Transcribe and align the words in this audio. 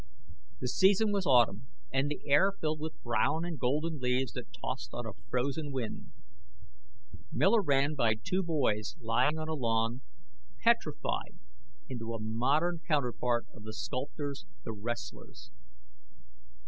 The 0.59 0.67
season 0.67 1.11
was 1.11 1.27
autumn, 1.27 1.67
and 1.93 2.09
the 2.09 2.21
air 2.25 2.53
filled 2.59 2.79
with 2.79 2.99
brown 3.03 3.45
and 3.45 3.59
golden 3.59 3.99
leaves 3.99 4.31
that 4.33 4.51
tossed 4.51 4.95
on 4.95 5.05
a 5.05 5.13
frozen 5.29 5.71
wind. 5.71 6.11
Miller 7.31 7.61
ran 7.61 7.93
by 7.93 8.15
two 8.15 8.41
boys 8.41 8.95
lying 8.99 9.37
on 9.37 9.47
a 9.47 9.53
lawn, 9.53 10.01
petrified 10.63 11.37
into 11.87 12.15
a 12.15 12.19
modern 12.19 12.79
counterpart 12.79 13.45
of 13.53 13.61
the 13.61 13.73
sculptor's 13.73 14.47
"The 14.63 14.73
Wrestlers." 14.73 15.51